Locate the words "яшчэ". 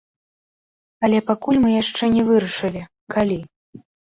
1.81-2.03